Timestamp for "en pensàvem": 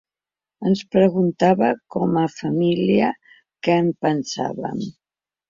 3.85-4.83